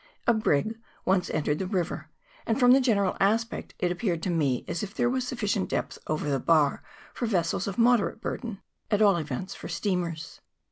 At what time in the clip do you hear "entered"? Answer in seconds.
1.29-1.59